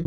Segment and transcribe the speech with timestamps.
[0.00, 0.06] Hey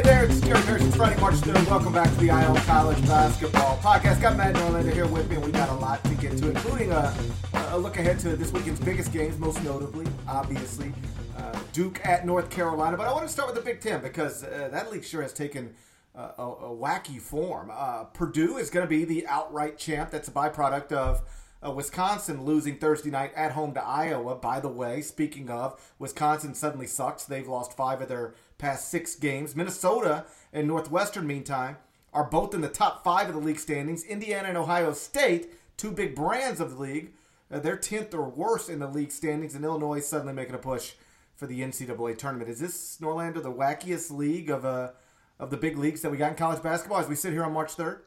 [0.00, 0.82] there, it's Gary Parrish.
[0.84, 1.68] It's Friday, March 3rd.
[1.68, 4.22] Welcome back to the Eye on College Basketball Podcast.
[4.22, 7.14] Got Matt Norlander here with me, we got a lot to get to, including a,
[7.52, 10.90] a look ahead to this weekend's biggest games, most notably, obviously,
[11.36, 12.96] uh, Duke at North Carolina.
[12.96, 15.34] But I want to start with the Big Ten because uh, that league sure has
[15.34, 15.74] taken
[16.16, 17.70] uh, a, a, wacky form.
[17.70, 20.10] Uh, Purdue is going to be the outright champ.
[20.10, 21.20] That's a byproduct of
[21.64, 24.34] uh, Wisconsin losing Thursday night at home to Iowa.
[24.34, 27.24] By the way, speaking of, Wisconsin suddenly sucks.
[27.24, 29.54] They've lost five of their past six games.
[29.54, 31.76] Minnesota and Northwestern, meantime,
[32.12, 34.04] are both in the top five of the league standings.
[34.04, 37.12] Indiana and Ohio State, two big brands of the league,
[37.50, 40.94] uh, they're 10th or worse in the league standings, and Illinois suddenly making a push
[41.36, 42.50] for the NCAA tournament.
[42.50, 44.92] Is this, Norlander, the wackiest league of, uh,
[45.38, 47.52] of the big leagues that we got in college basketball as we sit here on
[47.52, 48.00] March 3rd?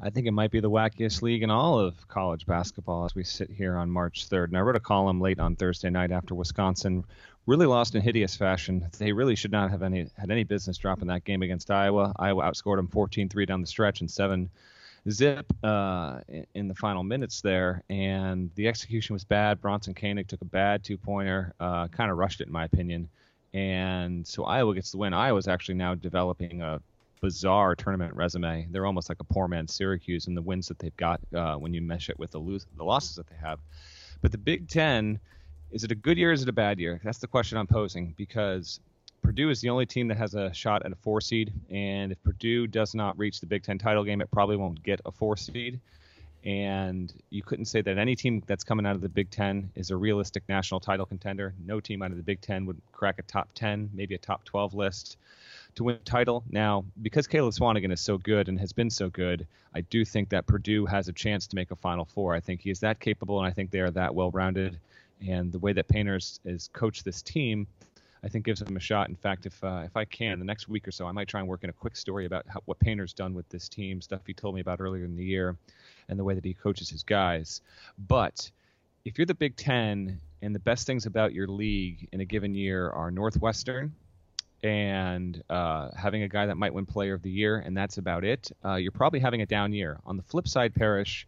[0.00, 3.24] I think it might be the wackiest league in all of college basketball as we
[3.24, 4.48] sit here on March 3rd.
[4.48, 7.04] And I wrote a column late on Thursday night after Wisconsin
[7.46, 8.86] really lost in hideous fashion.
[8.98, 12.12] They really should not have any had any business dropping that game against Iowa.
[12.16, 14.50] Iowa outscored them 14-3 down the stretch and seven
[15.08, 16.20] zip uh,
[16.54, 19.60] in the final minutes there, and the execution was bad.
[19.60, 23.08] Bronson Koenig took a bad two-pointer, uh, kind of rushed it in my opinion,
[23.54, 25.14] and so Iowa gets the win.
[25.14, 26.80] Iowa's actually now developing a
[27.20, 28.66] bizarre tournament resume.
[28.70, 31.74] They're almost like a poor man's Syracuse in the wins that they've got uh, when
[31.74, 33.60] you mesh it with the, lose, the losses that they have.
[34.22, 35.18] But the Big Ten,
[35.70, 36.32] is it a good year?
[36.32, 37.00] Is it a bad year?
[37.04, 38.80] That's the question I'm posing because
[39.22, 42.22] Purdue is the only team that has a shot at a four seed, and if
[42.22, 45.36] Purdue does not reach the Big Ten title game, it probably won't get a four
[45.36, 45.80] seed.
[46.42, 49.90] And you couldn't say that any team that's coming out of the Big Ten is
[49.90, 51.52] a realistic national title contender.
[51.64, 54.44] No team out of the Big Ten would crack a top 10, maybe a top
[54.44, 55.18] 12 list
[55.74, 56.44] to win the title.
[56.50, 60.30] Now, because Caleb Swanigan is so good and has been so good, I do think
[60.30, 62.34] that Purdue has a chance to make a Final Four.
[62.34, 64.78] I think he is that capable, and I think they are that well rounded.
[65.26, 67.66] And the way that Painter's has coached this team,
[68.24, 69.08] I think gives them a shot.
[69.08, 71.40] In fact, if uh, if I can, the next week or so, I might try
[71.40, 74.20] and work in a quick story about how, what Painter's done with this team, stuff
[74.26, 75.56] he told me about earlier in the year,
[76.08, 77.60] and the way that he coaches his guys.
[77.98, 78.50] But
[79.04, 82.54] if you're the Big Ten and the best things about your league in a given
[82.54, 83.94] year are Northwestern
[84.62, 88.24] and uh, having a guy that might win Player of the Year, and that's about
[88.24, 89.98] it, uh, you're probably having a down year.
[90.04, 91.26] On the flip side, Parrish,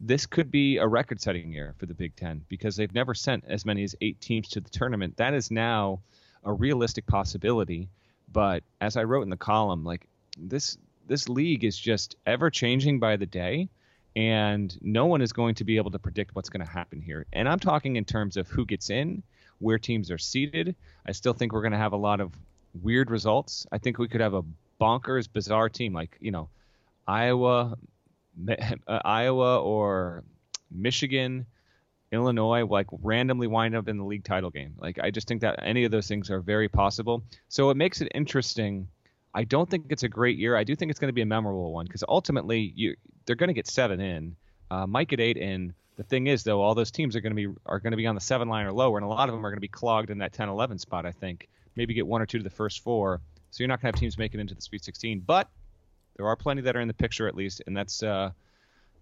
[0.00, 3.64] this could be a record-setting year for the Big Ten because they've never sent as
[3.64, 5.16] many as eight teams to the tournament.
[5.16, 6.00] That is now
[6.44, 7.88] a realistic possibility.
[8.30, 10.06] But as I wrote in the column, like
[10.38, 10.76] this
[11.06, 13.68] this league is just ever changing by the day
[14.16, 17.26] and no one is going to be able to predict what's going to happen here.
[17.32, 19.22] And I'm talking in terms of who gets in,
[19.58, 20.74] where teams are seated.
[21.06, 22.32] I still think we're going to have a lot of
[22.82, 23.66] weird results.
[23.72, 24.42] I think we could have a
[24.80, 26.48] bonkers, bizarre team like you know,
[27.06, 27.76] Iowa,
[28.48, 30.24] uh, Iowa or
[30.70, 31.46] Michigan,
[32.12, 34.74] Illinois, like randomly wind up in the league title game.
[34.78, 37.22] Like I just think that any of those things are very possible.
[37.48, 38.88] So it makes it interesting.
[39.34, 40.56] I don't think it's a great year.
[40.56, 43.48] I do think it's going to be a memorable one because ultimately you they're going
[43.48, 44.36] to get seven in,
[44.70, 45.74] uh, might get eight in.
[45.96, 48.06] The thing is, though, all those teams are going to be are going to be
[48.06, 49.68] on the seven line or lower, and a lot of them are going to be
[49.68, 51.06] clogged in that 10-11 spot.
[51.06, 53.20] I think maybe get one or two to the first four.
[53.50, 55.48] So you're not going to have teams making into the Sweet 16, but
[56.16, 58.30] there are plenty that are in the picture at least, and that's uh,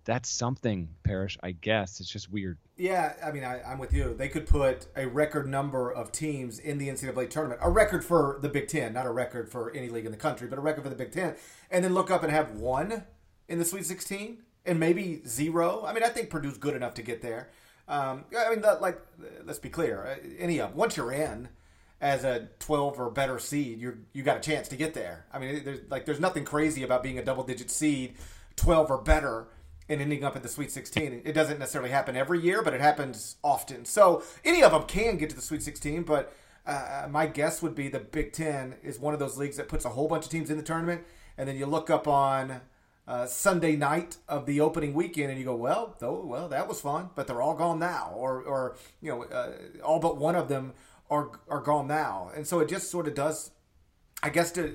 [0.05, 1.39] that's something, Parrish.
[1.43, 2.59] I guess it's just weird.
[2.77, 4.15] Yeah, I mean, I, am with you.
[4.15, 8.39] They could put a record number of teams in the NCAA tournament, a record for
[8.43, 10.83] the Big Ten, not a record for any league in the country, but a record
[10.83, 11.37] for the Big Ten,
[11.71, 13.05] and then look up and have one
[13.49, 15.85] in the Sweet 16 and maybe zero.
[15.87, 17.51] I mean, I think Purdue's good enough to get there.
[17.87, 19.01] Um, I mean, like,
[19.45, 20.19] let's be clear.
[20.39, 21.49] Any of once you're in,
[22.01, 25.27] as a 12 or better seed, you you got a chance to get there.
[25.33, 28.17] I mean, there's like there's nothing crazy about being a double digit seed,
[28.57, 29.49] 12 or better,
[29.89, 31.23] and ending up at the Sweet 16.
[31.25, 33.85] It doesn't necessarily happen every year, but it happens often.
[33.85, 36.35] So any of them can get to the Sweet 16, but
[36.67, 39.85] uh, my guess would be the Big Ten is one of those leagues that puts
[39.85, 41.03] a whole bunch of teams in the tournament,
[41.37, 42.63] and then you look up on
[43.07, 46.81] uh, Sunday night of the opening weekend, and you go, well, though, well, that was
[46.81, 49.53] fun, but they're all gone now, or, or you know, uh,
[49.83, 50.73] all but one of them
[51.11, 53.51] are are gone now, and so it just sort of does,
[54.23, 54.73] I guess, to uh,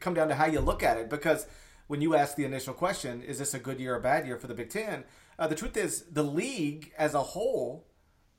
[0.00, 1.08] come down to how you look at it.
[1.08, 1.46] Because
[1.86, 4.46] when you ask the initial question, is this a good year or bad year for
[4.46, 5.04] the Big Ten?
[5.38, 7.86] Uh, the truth is, the league as a whole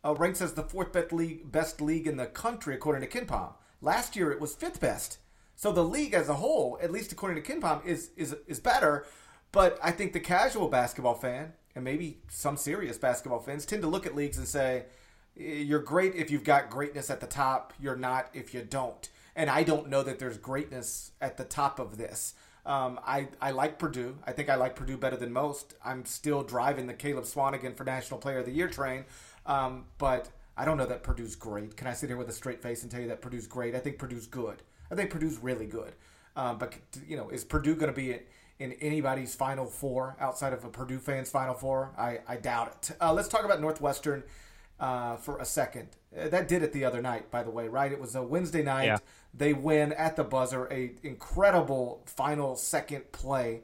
[0.06, 3.53] uh, ranks as the fourth best league, best league in the country according to KenPom.
[3.81, 5.18] Last year, it was fifth best.
[5.56, 9.06] So the league as a whole, at least according to KenPom, is is is better.
[9.51, 13.88] But I think the casual basketball fan and maybe some serious basketball fans tend to
[13.88, 14.86] look at leagues and say,
[15.35, 17.74] you're great if you've got greatness at the top.
[17.80, 19.09] You're not if you don't.
[19.35, 22.35] And I don't know that there's greatness at the top of this.
[22.65, 24.18] Um, I, I like Purdue.
[24.25, 25.74] I think I like Purdue better than most.
[25.83, 29.06] I'm still driving the Caleb Swanigan for National Player of the Year train,
[29.45, 31.75] um, but I don't know that Purdue's great.
[31.75, 33.75] Can I sit here with a straight face and tell you that Purdue's great?
[33.75, 34.62] I think Purdue's good.
[34.89, 35.94] I think Purdue's really good.
[36.36, 36.75] Um, but
[37.06, 38.18] you know, is Purdue going to be
[38.59, 41.91] in anybody's Final Four outside of a Purdue fan's Final Four?
[41.97, 42.95] I, I doubt it.
[43.01, 44.24] Uh, let's talk about Northwestern
[44.80, 45.90] uh, for a second.
[46.18, 47.92] Uh, that did it the other night, by the way, right?
[47.92, 48.86] It was a Wednesday night.
[48.86, 48.98] Yeah.
[49.34, 53.62] They win at the buzzer, a incredible final second play.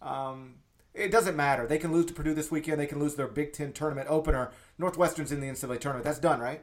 [0.00, 0.54] Um,
[0.94, 1.66] it doesn't matter.
[1.66, 2.80] They can lose to Purdue this weekend.
[2.80, 4.50] They can lose their Big Ten tournament opener.
[4.78, 6.04] Northwestern's in the NCAA tournament.
[6.04, 6.62] That's done, right?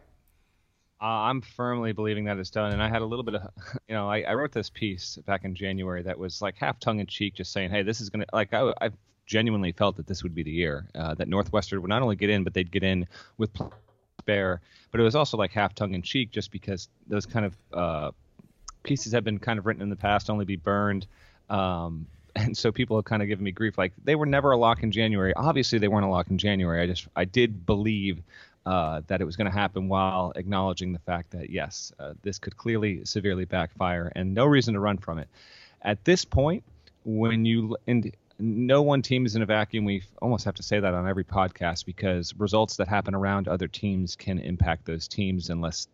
[1.01, 2.73] Uh, I'm firmly believing that it's done.
[2.73, 3.41] And I had a little bit of,
[3.87, 6.99] you know, I, I wrote this piece back in January that was like half tongue
[6.99, 8.89] in cheek, just saying, hey, this is going to, like, I, I
[9.25, 12.29] genuinely felt that this would be the year uh, that Northwestern would not only get
[12.29, 13.07] in, but they'd get in
[13.37, 13.51] with
[14.29, 14.61] spare.
[14.91, 18.11] But it was also like half tongue in cheek, just because those kind of uh,
[18.83, 21.05] pieces have been kind of written in the past, only be burned.
[21.49, 24.57] Um, and so people have kind of given me grief like they were never a
[24.57, 25.33] lock in January.
[25.35, 26.81] Obviously, they weren't a lock in January.
[26.81, 28.21] I just I did believe
[28.65, 32.37] uh, that it was going to happen while acknowledging the fact that yes, uh, this
[32.37, 35.27] could clearly severely backfire and no reason to run from it.
[35.81, 36.63] At this point,
[37.03, 39.85] when you and no one team is in a vacuum.
[39.85, 43.67] We almost have to say that on every podcast because results that happen around other
[43.67, 45.87] teams can impact those teams unless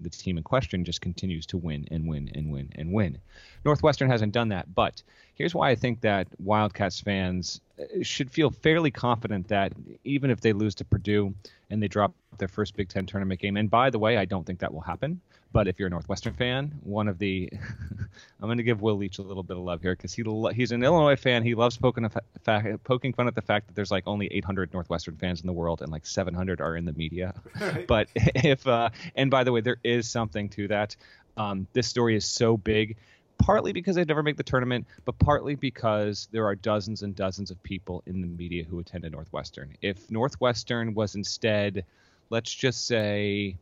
[0.00, 3.18] the team in question just continues to win and win and win and win.
[3.64, 5.02] Northwestern hasn't done that, but
[5.34, 9.72] here's why I think that Wildcats fans uh, should feel fairly confident that
[10.04, 11.34] even if they lose to Purdue
[11.70, 14.44] and they drop their first Big Ten tournament game, and by the way, I don't
[14.44, 15.20] think that will happen.
[15.56, 17.48] But if you're a Northwestern fan, one of the
[18.40, 20.22] I'm going to give Will Leach a little bit of love here because he
[20.54, 21.42] he's an Illinois fan.
[21.42, 22.06] He loves poking
[22.44, 25.54] fa- poking fun at the fact that there's like only 800 Northwestern fans in the
[25.54, 27.32] world and like 700 are in the media.
[27.58, 27.86] Right.
[27.86, 30.94] But if uh, and by the way, there is something to that.
[31.38, 32.98] Um, this story is so big
[33.38, 37.50] partly because they never make the tournament, but partly because there are dozens and dozens
[37.50, 39.74] of people in the media who attended Northwestern.
[39.80, 41.86] If Northwestern was instead,
[42.28, 43.56] let's just say,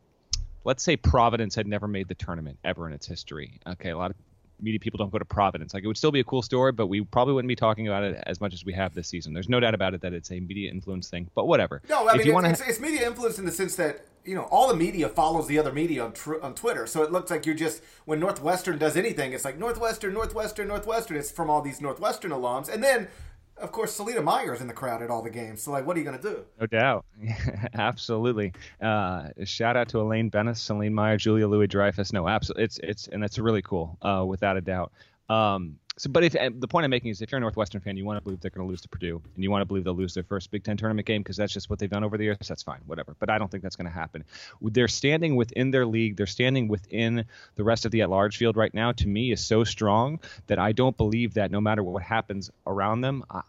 [0.65, 3.59] let's say Providence had never made the tournament ever in its history.
[3.65, 4.17] Okay, a lot of
[4.59, 5.73] media people don't go to Providence.
[5.73, 8.03] Like it would still be a cool story, but we probably wouldn't be talking about
[8.03, 9.33] it as much as we have this season.
[9.33, 11.81] There's no doubt about it that it's a media influence thing, but whatever.
[11.89, 12.49] No, I if mean, it's, wanna...
[12.49, 15.59] it's, it's, media influence in the sense that you know all the media follows the
[15.59, 18.97] other media on, tr- on Twitter, so it looks like you're just when Northwestern does
[18.97, 21.17] anything, it's like Northwestern, Northwestern, Northwestern.
[21.17, 23.07] It's from all these Northwestern alums, and then
[23.57, 25.61] of course, Selina Meyer is in the crowd at all the games.
[25.61, 26.45] So, like, what are you going to do?
[26.59, 27.05] No doubt.
[27.73, 28.53] absolutely.
[28.81, 32.11] Uh, shout out to Elaine Benes, Celine Meyer, Julia Louis Dreyfus.
[32.11, 32.65] No, absolutely.
[32.65, 34.91] It's, it's, and that's really cool, uh, without a doubt.
[35.29, 38.03] Um, so, but if the point I'm making is, if you're a Northwestern fan, you
[38.03, 39.95] want to believe they're going to lose to Purdue, and you want to believe they'll
[39.95, 42.25] lose their first Big Ten tournament game because that's just what they've done over the
[42.25, 42.37] years.
[42.45, 43.15] That's fine, whatever.
[43.17, 44.25] But I don't think that's going to happen.
[44.61, 46.17] They're standing within their league.
[46.17, 47.25] They're standing within
[47.55, 48.91] the rest of the at-large field right now.
[48.91, 53.01] To me, is so strong that I don't believe that no matter what happens around
[53.01, 53.23] them.
[53.29, 53.41] I,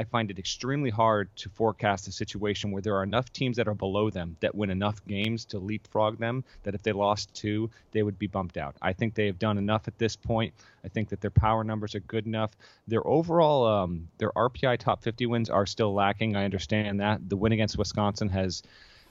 [0.00, 3.66] I find it extremely hard to forecast a situation where there are enough teams that
[3.66, 7.68] are below them that win enough games to leapfrog them that if they lost two,
[7.90, 8.76] they would be bumped out.
[8.80, 10.54] I think they have done enough at this point.
[10.84, 12.52] I think that their power numbers are good enough.
[12.86, 16.36] Their overall, um, their RPI top 50 wins are still lacking.
[16.36, 17.28] I understand that.
[17.28, 18.62] The win against Wisconsin has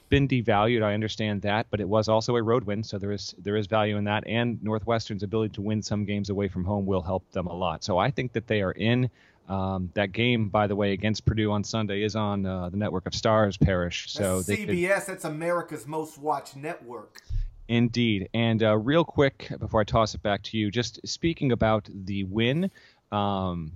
[0.08, 0.84] been devalued.
[0.84, 3.68] I understand that, but it was also a road win, so there is there is
[3.68, 4.26] value in that.
[4.26, 7.84] And Northwestern's ability to win some games away from home will help them a lot.
[7.84, 9.10] So I think that they are in.
[9.48, 13.06] Um, that game, by the way, against Purdue on Sunday is on uh, the network
[13.06, 14.12] of Stars Parrish.
[14.12, 15.06] So that's CBS.
[15.06, 15.14] Could...
[15.14, 17.22] That's America's most watched network.
[17.68, 18.30] Indeed.
[18.34, 22.24] And uh, real quick before I toss it back to you, just speaking about the
[22.26, 22.72] win.
[23.12, 23.74] Um,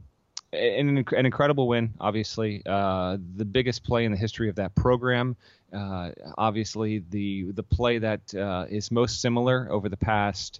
[0.53, 2.61] an, an, incredible win, obviously.
[2.65, 5.35] Uh, the biggest play in the history of that program.
[5.73, 10.59] Uh, obviously, the the play that uh, is most similar over the past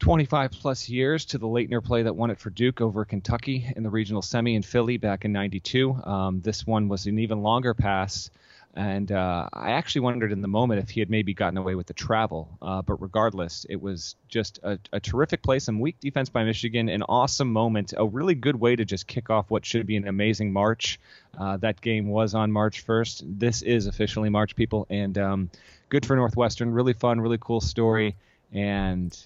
[0.00, 3.82] 25 plus years to the Laettner play that won it for Duke over Kentucky in
[3.82, 5.92] the regional semi in Philly back in 92.
[5.92, 8.30] Um, this one was an even longer pass.
[8.74, 11.86] And uh, I actually wondered in the moment if he had maybe gotten away with
[11.86, 12.56] the travel.
[12.62, 16.88] Uh, but regardless, it was just a, a, terrific play, some weak defense by Michigan,
[16.88, 20.06] an awesome moment, a really good way to just kick off what should be an
[20.06, 21.00] amazing March.
[21.36, 23.22] Uh, that game was on March 1st.
[23.40, 24.86] This is officially March, people.
[24.88, 25.50] And um,
[25.88, 26.70] good for Northwestern.
[26.70, 28.14] Really fun, really cool story.
[28.52, 29.16] And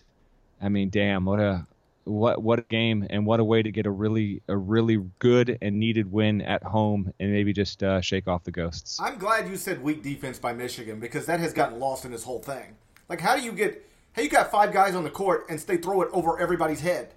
[0.65, 1.67] I mean, damn, what a
[2.05, 5.59] what what a game and what a way to get a really a really good
[5.61, 8.99] and needed win at home and maybe just uh, shake off the ghosts.
[9.01, 12.25] I'm glad you said weak defense by Michigan because that has gotten lost in this
[12.25, 12.77] whole thing.
[13.09, 13.87] Like, how do you get?
[14.13, 17.15] How you got five guys on the court and they throw it over everybody's head?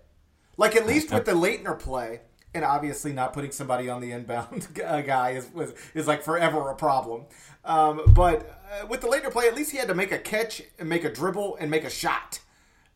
[0.58, 2.22] Like at least with the Laettner play,
[2.54, 6.76] and obviously not putting somebody on the inbound guy is was, is like forever a
[6.76, 7.26] problem.
[7.64, 10.64] Um, but uh, with the Laettner play, at least he had to make a catch
[10.80, 12.40] and make a dribble and make a shot.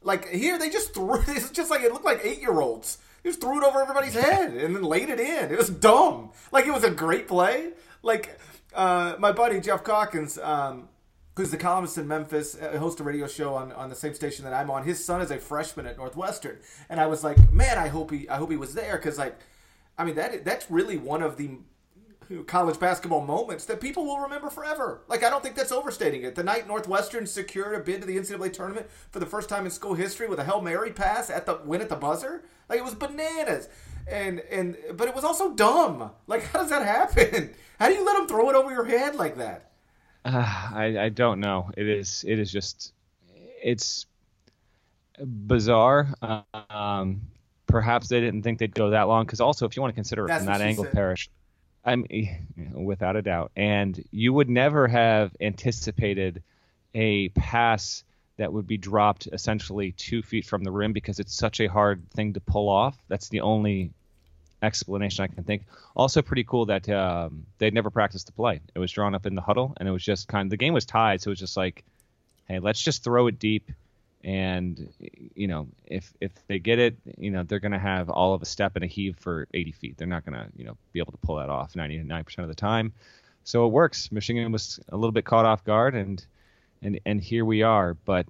[0.03, 1.21] Like here, they just threw.
[1.27, 2.97] It's just like it looked like eight year olds.
[3.23, 5.51] He just threw it over everybody's head and then laid it in.
[5.51, 6.31] It was dumb.
[6.51, 7.71] Like it was a great play.
[8.01, 8.39] Like
[8.73, 10.89] uh, my buddy Geoff Calkins, um,
[11.35, 14.43] who's the columnist in Memphis, uh, host a radio show on, on the same station
[14.45, 14.83] that I'm on.
[14.83, 18.27] His son is a freshman at Northwestern, and I was like, man, I hope he
[18.27, 19.37] I hope he was there because like,
[19.97, 21.59] I mean that that's really one of the
[22.47, 25.01] college basketball moments that people will remember forever.
[25.07, 26.35] Like I don't think that's overstating it.
[26.35, 29.71] The night Northwestern secured a bid to the NCAA tournament for the first time in
[29.71, 32.83] school history with a Hail Mary pass at the win at the buzzer, like it
[32.83, 33.69] was bananas.
[34.07, 36.11] And and but it was also dumb.
[36.27, 37.53] Like how does that happen?
[37.79, 39.71] How do you let them throw it over your head like that?
[40.23, 40.29] Uh,
[40.73, 41.71] I I don't know.
[41.75, 42.93] It is it is just
[43.63, 44.05] it's
[45.19, 46.07] bizarre.
[46.69, 47.21] Um,
[47.67, 50.25] perhaps they didn't think they'd go that long because also if you want to consider
[50.25, 50.93] it That's from that angle, said.
[50.93, 51.29] Parrish,
[51.83, 53.51] I mean, without a doubt.
[53.55, 56.43] And you would never have anticipated
[56.93, 58.03] a pass
[58.37, 62.09] that would be dropped essentially two feet from the rim because it's such a hard
[62.11, 62.97] thing to pull off.
[63.07, 63.91] That's the only
[64.61, 65.63] explanation I can think.
[65.95, 68.61] Also, pretty cool that um, they'd never practiced the play.
[68.73, 70.73] It was drawn up in the huddle, and it was just kind of the game
[70.73, 71.83] was tied, so it was just like,
[72.47, 73.71] hey, let's just throw it deep.
[74.23, 74.93] And
[75.35, 78.45] you know, if if they get it, you know, they're gonna have all of a
[78.45, 79.97] step and a heave for 80 feet.
[79.97, 82.93] They're not gonna, you know, be able to pull that off 99% of the time.
[83.43, 84.11] So it works.
[84.11, 86.23] Michigan was a little bit caught off guard, and
[86.81, 87.95] and and here we are.
[87.95, 88.27] But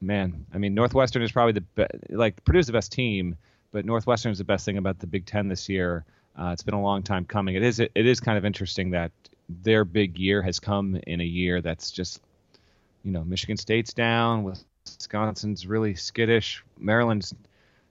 [0.00, 3.36] man, I mean, Northwestern is probably the be- like Purdue's the best team,
[3.72, 6.04] but Northwestern is the best thing about the Big Ten this year.
[6.38, 7.54] Uh, it's been a long time coming.
[7.54, 9.12] It is it is kind of interesting that
[9.48, 12.20] their big year has come in a year that's just,
[13.02, 14.44] you know, Michigan State's down,
[14.98, 17.34] Wisconsin's really skittish, Maryland's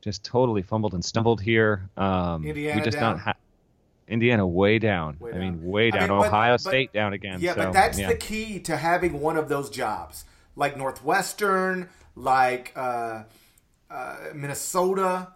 [0.01, 1.89] just totally fumbled and stumbled here.
[1.97, 3.13] Um, Indiana we just down.
[3.15, 3.35] don't have.
[4.07, 5.17] Indiana way down.
[5.19, 5.63] Way I mean, down.
[5.65, 6.09] way I down.
[6.09, 7.39] mean, but- Ohio but- State down again.
[7.41, 8.07] Yeah, so, but that's yeah.
[8.07, 10.25] the key to having one of those jobs,
[10.55, 13.23] like Northwestern, like uh,
[13.91, 15.29] uh, Minnesota.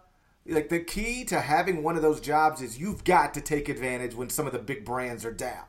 [0.46, 4.13] Like the key to having one of those jobs is you've got to take advantage
[4.13, 5.63] when some of the big brands are down,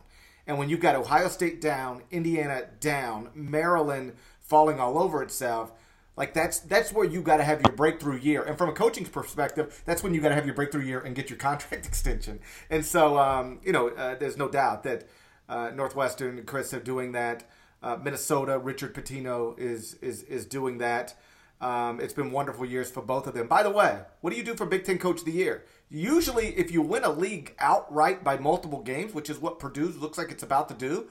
[0.48, 5.72] and when you've got Ohio State down, Indiana down, Maryland falling all over itself.
[6.16, 9.04] Like that's that's where you got to have your breakthrough year, and from a coaching
[9.04, 12.40] perspective, that's when you got to have your breakthrough year and get your contract extension.
[12.70, 15.08] And so, um, you know, uh, there's no doubt that
[15.48, 17.44] uh, Northwestern and Chris are doing that.
[17.82, 21.14] Uh, Minnesota, Richard Pitino is is is doing that.
[21.60, 23.46] Um, it's been wonderful years for both of them.
[23.48, 25.64] By the way, what do you do for Big Ten Coach of the Year?
[25.88, 30.18] Usually, if you win a league outright by multiple games, which is what Purdue looks
[30.18, 31.06] like it's about to do,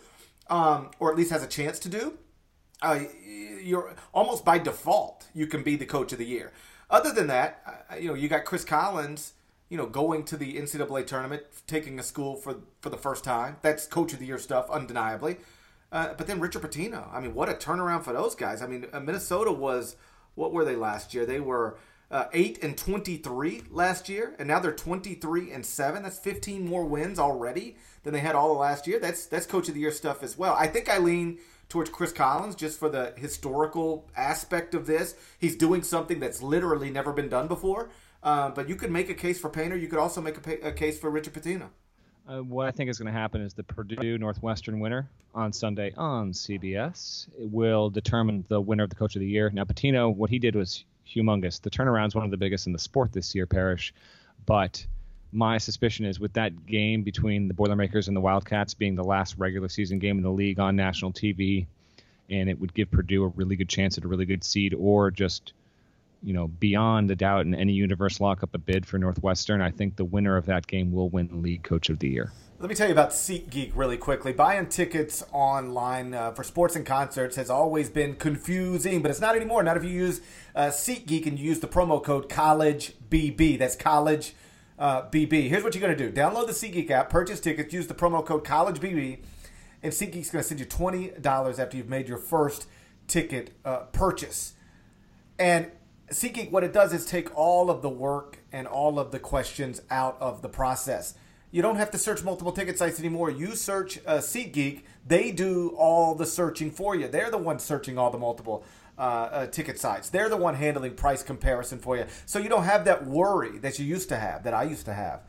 [0.49, 2.17] um, or at least has a chance to do,
[2.83, 2.99] uh,
[3.61, 6.51] you're almost by default you can be the coach of the year.
[6.89, 9.33] Other than that, you know, you got Chris Collins,
[9.69, 13.57] you know, going to the NCAA tournament, taking a school for for the first time.
[13.63, 15.37] That's coach of the year stuff, undeniably.
[15.91, 17.07] Uh, but then Richard Pitino.
[17.13, 18.61] I mean, what a turnaround for those guys.
[18.61, 19.95] I mean, uh, Minnesota was
[20.35, 21.25] what were they last year?
[21.25, 21.77] They were
[22.11, 26.03] uh, eight and twenty three last year, and now they're twenty three and seven.
[26.03, 28.99] That's fifteen more wins already than they had all of last year.
[28.99, 30.55] That's that's coach of the year stuff as well.
[30.57, 35.15] I think I lean towards Chris Collins just for the historical aspect of this.
[35.39, 37.89] He's doing something that's literally never been done before.
[38.21, 39.75] Uh, but you could make a case for Painter.
[39.75, 41.69] You could also make a, pa- a case for Richard Pitino.
[42.27, 45.93] Uh, what I think is going to happen is the Purdue Northwestern winner on Sunday
[45.97, 49.49] on CBS it will determine the winner of the Coach of the Year.
[49.49, 51.61] Now, Pitino, what he did was humongous.
[51.61, 53.93] The turnaround is one of the biggest in the sport this year, Parrish.
[54.45, 54.85] But
[55.33, 59.35] my suspicion is with that game between the Boilermakers and the Wildcats being the last
[59.37, 61.65] regular season game in the league on national TV,
[62.29, 65.11] and it would give Purdue a really good chance at a really good seed, or
[65.11, 65.53] just
[66.23, 69.61] you know, beyond a doubt in any universe lock up a bid for Northwestern.
[69.61, 72.31] I think the winner of that game will win League Coach of the Year.
[72.59, 74.31] Let me tell you about SeatGeek really quickly.
[74.31, 79.35] Buying tickets online uh, for sports and concerts has always been confusing, but it's not
[79.35, 79.63] anymore.
[79.63, 80.21] Not if you use
[80.55, 83.59] uh, SeatGeek and you use the promo code CollegeBB.
[83.59, 84.33] That's College
[84.77, 85.49] uh, BB.
[85.49, 88.25] Here's what you're going to do download the SeatGeek app, purchase tickets, use the promo
[88.25, 89.19] code CollegeBB,
[89.81, 92.67] and SeatGeek's going to send you $20 after you've made your first
[93.07, 94.53] ticket uh, purchase.
[95.37, 95.71] And
[96.09, 99.81] SeatGeek, what it does is take all of the work and all of the questions
[99.89, 101.15] out of the process.
[101.51, 103.29] You don't have to search multiple ticket sites anymore.
[103.29, 107.07] You search uh, SeatGeek, they do all the searching for you.
[107.07, 108.63] They're the ones searching all the multiple
[108.97, 110.09] uh, uh, ticket sites.
[110.09, 112.05] They're the one handling price comparison for you.
[112.25, 114.93] So you don't have that worry that you used to have, that I used to
[114.93, 115.21] have.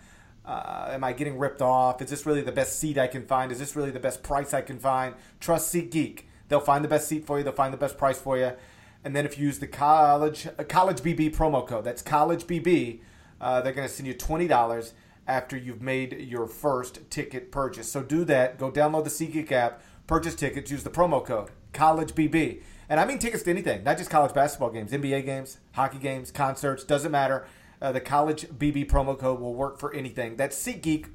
[0.45, 2.03] Uh, am I getting ripped off?
[2.03, 3.51] Is this really the best seat I can find?
[3.51, 5.15] Is this really the best price I can find?
[5.41, 6.25] Trust SeatGeek.
[6.49, 7.45] They'll find the best seat for you.
[7.45, 8.53] They'll find the best price for you.
[9.03, 13.01] And then if you use the college uh, college BB promo code, that's college BB,
[13.41, 14.93] uh, they're going to send you twenty dollars
[15.27, 17.91] after you've made your first ticket purchase.
[17.91, 18.59] So do that.
[18.59, 22.61] Go download the SeatGeek app, purchase tickets, use the promo code college BB.
[22.89, 26.31] And I mean tickets to anything, not just college basketball games, NBA games, hockey games,
[26.31, 27.47] concerts, doesn't matter.
[27.81, 30.37] uh, the college BB promo code will work for anything.
[30.37, 31.09] That's SeatGeek,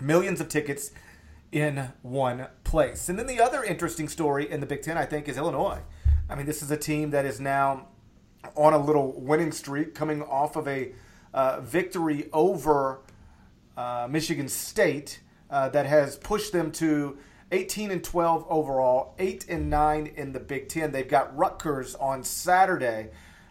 [0.00, 0.92] millions of tickets
[1.50, 3.08] in one place.
[3.08, 5.80] And then the other interesting story in the Big Ten, I think, is Illinois.
[6.28, 7.88] I mean, this is a team that is now
[8.54, 10.92] on a little winning streak, coming off of a
[11.34, 13.00] uh, victory over
[13.76, 15.20] uh, Michigan State
[15.50, 17.18] uh, that has pushed them to
[17.52, 20.92] 18 and 12 overall, 8 and 9 in the Big Ten.
[20.92, 23.10] They've got Rutgers on Saturday.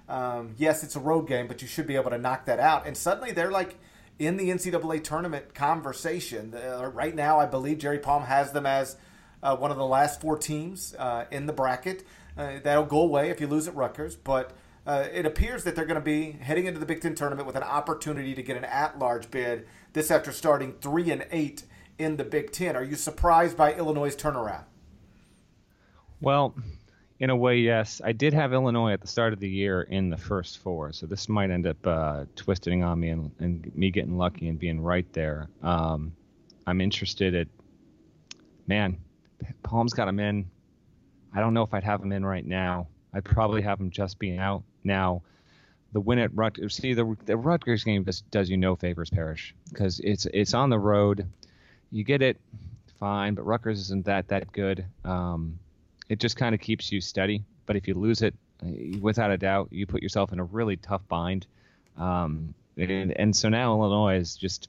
[0.09, 2.85] Um, yes, it's a road game, but you should be able to knock that out.
[2.85, 3.77] And suddenly they're like
[4.19, 6.53] in the NCAA tournament conversation.
[6.53, 8.97] Uh, right now, I believe Jerry Palm has them as
[9.41, 12.03] uh, one of the last four teams uh, in the bracket.
[12.37, 14.51] Uh, that'll go away if you lose at Rutgers, but
[14.85, 17.55] uh, it appears that they're going to be heading into the Big Ten tournament with
[17.55, 19.65] an opportunity to get an at-large bid.
[19.93, 21.63] This after starting three and eight
[21.97, 22.75] in the Big Ten.
[22.75, 24.63] Are you surprised by Illinois' turnaround?
[26.21, 26.55] Well,
[27.19, 28.01] in a way, yes.
[28.03, 31.05] I did have Illinois at the start of the year in the first four, so
[31.05, 34.81] this might end up uh, twisting on me and, and, me getting lucky and being
[34.81, 35.47] right there.
[35.61, 36.13] Um,
[36.67, 37.47] I'm interested at,
[38.67, 38.97] man,
[39.63, 40.49] Palm's got him in.
[41.33, 42.87] I don't know if I'd have him in right now.
[43.13, 45.21] I'd probably have him just being out now.
[45.93, 49.55] The win at Rutgers, see the the Rutgers game just does you no favors, Parrish,
[49.71, 51.25] because it's it's on the road.
[51.95, 52.37] You get it,
[52.99, 54.83] fine, but Rutgers isn't that that good.
[55.05, 55.57] Um,
[56.09, 57.41] it just kind of keeps you steady.
[57.67, 60.75] But if you lose it, uh, without a doubt, you put yourself in a really
[60.75, 61.47] tough bind.
[61.97, 64.67] Um, and, and so now Illinois is just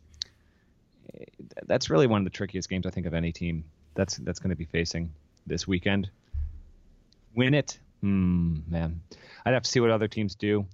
[1.66, 3.64] that's really one of the trickiest games I think of any team
[3.94, 5.12] that's that's going to be facing
[5.48, 6.08] this weekend.
[7.34, 9.00] Win it, hmm, man.
[9.44, 10.64] I'd have to see what other teams do.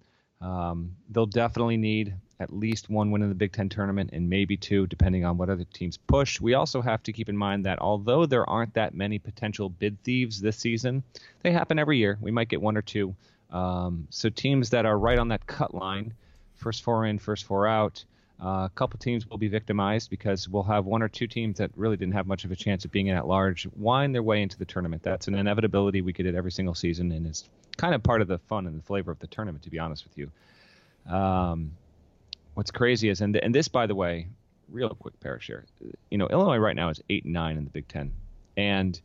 [0.43, 4.57] Um, they'll definitely need at least one win in the Big Ten tournament and maybe
[4.57, 6.41] two, depending on what other teams push.
[6.41, 10.03] We also have to keep in mind that although there aren't that many potential bid
[10.03, 11.03] thieves this season,
[11.43, 12.19] they happen every year.
[12.21, 13.15] We might get one or two.
[13.51, 16.15] Um, so teams that are right on that cut line,
[16.57, 18.05] first four in, first four out,
[18.43, 21.71] uh, a couple teams will be victimized because we'll have one or two teams that
[21.77, 24.59] really didn't have much of a chance of being at large wind their way into
[24.59, 25.03] the tournament.
[25.03, 26.03] That's an inevitability.
[26.03, 28.77] We get it every single season, and it's kind of part of the fun and
[28.77, 31.14] the flavor of the tournament, to be honest with you.
[31.14, 31.73] Um,
[32.55, 34.29] what's crazy is, and and this, by the way,
[34.69, 35.51] real quick Parrish.
[36.11, 38.12] You know, Illinois right now is eight and nine in the Big Ten,
[38.57, 39.01] and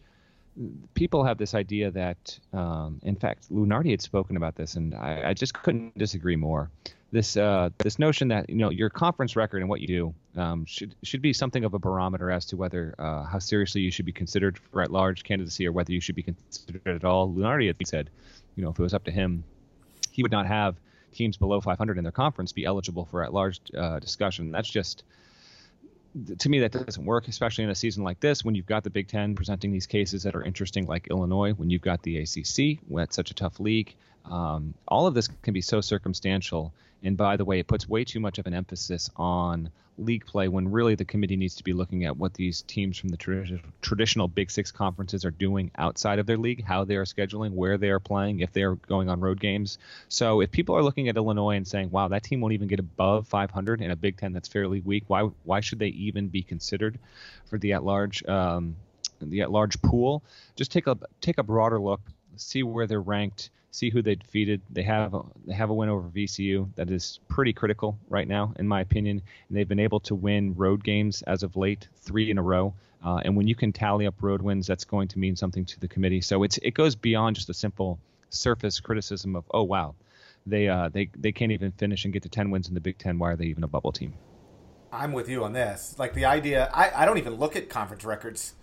[0.94, 5.30] people have this idea that, um, in fact, Lunardi had spoken about this, and I,
[5.30, 6.70] I just couldn't disagree more.
[7.12, 10.66] This uh, this notion that you know your conference record and what you do um,
[10.66, 14.06] should should be something of a barometer as to whether uh, how seriously you should
[14.06, 17.30] be considered for at large candidacy or whether you should be considered at all.
[17.30, 18.10] Lunardi had said,
[18.56, 19.46] you know, if it was up to him,
[20.12, 20.76] he would not have
[21.14, 24.52] teams below 500 in their conference be eligible for at-large uh, discussion.
[24.52, 25.04] That's just
[26.40, 28.90] to me that doesn't work, especially in a season like this when you've got the
[28.90, 32.80] Big Ten presenting these cases that are interesting, like Illinois, when you've got the ACC,
[32.88, 33.96] when it's such a tough league.
[34.30, 38.04] Um, all of this can be so circumstantial and by the way, it puts way
[38.04, 41.74] too much of an emphasis on league play when really the committee needs to be
[41.74, 46.20] looking at what these teams from the tra- traditional Big Six conferences are doing outside
[46.20, 49.10] of their league, how they are scheduling, where they are playing, if they are going
[49.10, 49.80] on road games.
[50.08, 52.80] So if people are looking at Illinois and saying, "Wow, that team won't even get
[52.80, 56.44] above 500 in a Big Ten that's fairly weak," why why should they even be
[56.44, 57.00] considered
[57.46, 58.76] for the at-large um,
[59.20, 60.24] the at-large pool?
[60.56, 62.02] Just take a take a broader look,
[62.36, 64.62] see where they're ranked see who they defeated.
[64.72, 68.54] They have a, they have a win over VCU that is pretty critical right now,
[68.58, 69.22] in my opinion.
[69.48, 72.74] And they've been able to win road games as of late, three in a row.
[73.06, 75.80] Uh, and when you can tally up road wins, that's going to mean something to
[75.80, 76.22] the committee.
[76.22, 79.94] So it's it goes beyond just a simple surface criticism of oh wow,
[80.48, 82.98] they uh, they they can't even finish and get to ten wins in the Big
[82.98, 83.20] Ten.
[83.20, 84.14] Why are they even a bubble team?
[84.92, 85.96] I'm with you on this.
[86.00, 88.56] Like the idea, I, I don't even look at conference records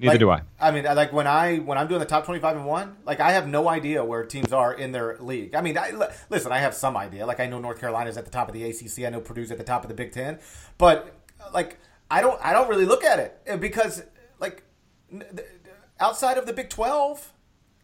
[0.00, 0.42] Neither like, do I.
[0.58, 3.32] I mean, like when I when I'm doing the top 25 and one, like I
[3.32, 5.54] have no idea where teams are in their league.
[5.54, 5.92] I mean, I,
[6.30, 7.26] listen, I have some idea.
[7.26, 9.04] Like I know North Carolina's at the top of the ACC.
[9.04, 10.38] I know Purdue's at the top of the Big Ten,
[10.78, 11.14] but
[11.52, 11.78] like
[12.10, 14.02] I don't I don't really look at it because
[14.38, 14.62] like
[16.00, 17.34] outside of the Big 12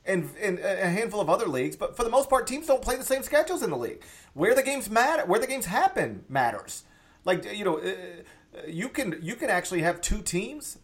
[0.06, 2.96] and, and a handful of other leagues, but for the most part, teams don't play
[2.96, 4.02] the same schedules in the league.
[4.32, 6.84] Where the games matter, where the games happen, matters.
[7.26, 7.94] Like you know, eh,
[8.66, 10.78] you can you can actually have two teams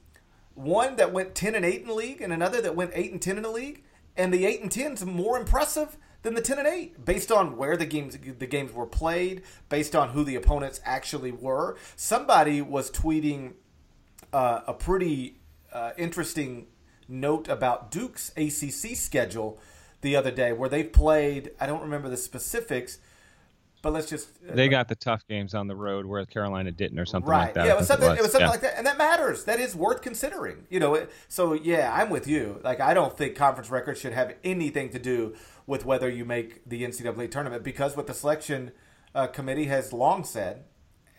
[0.54, 3.22] one that went 10 and 8 in the league and another that went 8 and
[3.22, 3.82] 10 in the league.
[4.16, 7.56] And the 8 and 10 is more impressive than the 10 and 8 based on
[7.56, 11.76] where the games the games were played based on who the opponents actually were.
[11.96, 13.54] Somebody was tweeting
[14.32, 15.40] uh, a pretty
[15.72, 16.66] uh, interesting
[17.08, 19.58] note about Duke's ACC schedule
[20.00, 22.98] the other day where they played I don't remember the specifics
[23.82, 26.98] but let's just uh, they got the tough games on the road where Carolina didn't
[26.98, 27.46] or something right.
[27.46, 27.66] like that.
[27.66, 28.08] Yeah, it was something.
[28.08, 28.50] It was, it was something yeah.
[28.50, 29.44] like that, and that matters.
[29.44, 30.66] That is worth considering.
[30.70, 32.60] You know, so yeah, I'm with you.
[32.62, 35.34] Like, I don't think conference records should have anything to do
[35.66, 38.72] with whether you make the NCAA tournament because what the selection
[39.14, 40.64] uh, committee has long said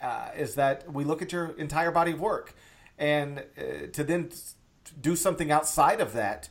[0.02, 2.56] uh, is that we look at your entire body of work,
[2.98, 4.30] and uh, to then
[5.02, 6.50] do something outside of that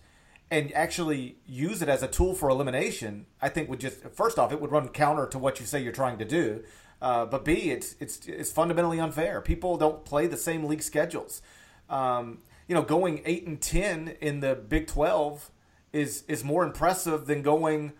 [0.53, 4.53] and actually use it as a tool for elimination, I think would just first off
[4.53, 6.63] it would run counter to what you say you're trying to do.
[7.01, 9.41] Uh, but B, it's it's it's fundamentally unfair.
[9.41, 11.41] People don't play the same league schedules.
[11.89, 15.51] Um, you know, going eight and ten in the Big Twelve
[15.91, 17.95] is is more impressive than going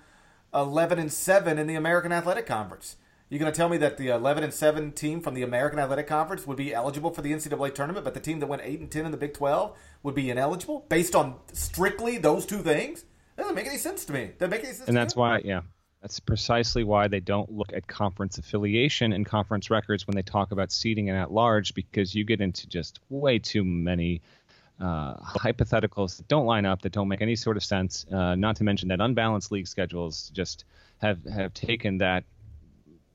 [0.53, 2.97] eleven and seven in the American Athletic Conference.
[3.33, 6.07] You're going to tell me that the 11 and 7 team from the American Athletic
[6.07, 8.91] Conference would be eligible for the NCAA tournament, but the team that went 8 and
[8.91, 13.07] 10 in the Big 12 would be ineligible based on strictly those two things?
[13.37, 14.33] That doesn't make any sense to me.
[14.39, 14.87] Doesn't make any sense.
[14.87, 15.63] And that's why, yeah,
[16.03, 20.53] that's precisely why they don't look at conference affiliation and conference records when they talk
[20.53, 24.21] about seeding and at large, because you get into just way too many
[24.79, 28.05] uh, hypotheticals that don't line up, that don't make any sort of sense.
[28.13, 30.67] Uh, not to mention that unbalanced league schedules just
[30.99, 32.25] have have taken that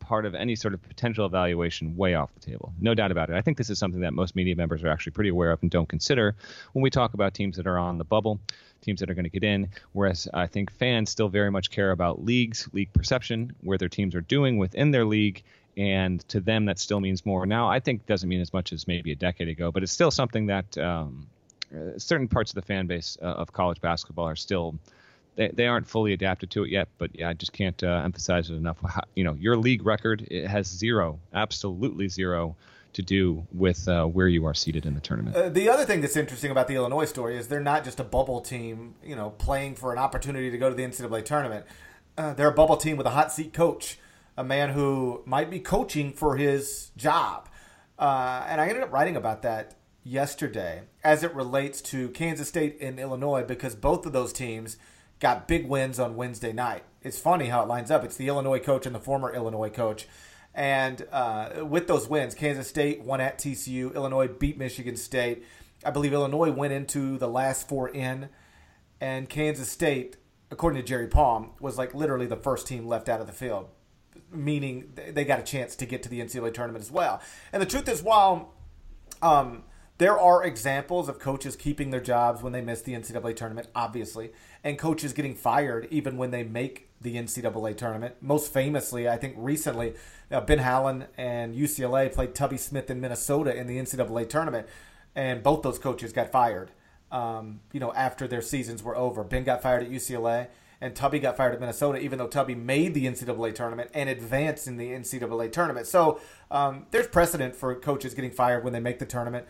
[0.07, 2.73] part of any sort of potential evaluation way off the table.
[2.79, 3.35] No doubt about it.
[3.35, 5.69] I think this is something that most media members are actually pretty aware of and
[5.69, 6.33] don't consider
[6.71, 8.39] when we talk about teams that are on the bubble,
[8.81, 9.69] teams that are going to get in.
[9.91, 14.15] Whereas I think fans still very much care about leagues, league perception, where their teams
[14.15, 15.43] are doing within their league.
[15.75, 17.45] And to them, that still means more.
[17.45, 20.09] Now, I think doesn't mean as much as maybe a decade ago, but it's still
[20.09, 21.27] something that um,
[21.97, 24.79] certain parts of the fan base uh, of college basketball are still
[25.37, 28.49] they, they aren't fully adapted to it yet, but yeah, I just can't uh, emphasize
[28.49, 28.77] it enough.
[28.81, 32.55] How, you know, your league record it has zero, absolutely zero,
[32.93, 35.35] to do with uh, where you are seated in the tournament.
[35.35, 38.03] Uh, the other thing that's interesting about the Illinois story is they're not just a
[38.03, 41.65] bubble team, you know, playing for an opportunity to go to the NCAA tournament.
[42.17, 43.99] Uh, they're a bubble team with a hot seat coach,
[44.35, 47.47] a man who might be coaching for his job.
[47.99, 52.77] Uh, and I ended up writing about that yesterday as it relates to Kansas State
[52.81, 54.77] and Illinois because both of those teams–
[55.19, 56.83] got big wins on Wednesday night.
[57.01, 58.03] It's funny how it lines up.
[58.03, 60.07] It's the Illinois coach and the former Illinois coach.
[60.53, 63.93] And uh, with those wins, Kansas State won at TCU.
[63.93, 65.43] Illinois beat Michigan State.
[65.85, 68.29] I believe Illinois went into the last four in.
[68.99, 70.17] And Kansas State,
[70.49, 73.67] according to Jerry Palm, was like literally the first team left out of the field,
[74.31, 77.21] meaning they got a chance to get to the NCAA tournament as well.
[77.53, 78.55] And the truth is, while
[79.21, 79.63] um,
[79.97, 84.31] there are examples of coaches keeping their jobs when they miss the NCAA tournament, obviously,
[84.63, 88.15] and coaches getting fired even when they make the NCAA tournament.
[88.21, 89.95] Most famously, I think recently,
[90.31, 94.67] uh, Ben Howland and UCLA played Tubby Smith in Minnesota in the NCAA tournament,
[95.15, 96.71] and both those coaches got fired.
[97.11, 100.47] Um, you know, after their seasons were over, Ben got fired at UCLA,
[100.79, 104.67] and Tubby got fired at Minnesota, even though Tubby made the NCAA tournament and advanced
[104.67, 105.87] in the NCAA tournament.
[105.87, 106.19] So
[106.51, 109.47] um, there's precedent for coaches getting fired when they make the tournament